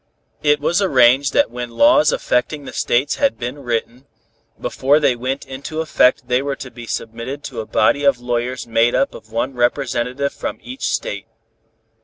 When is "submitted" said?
6.87-7.43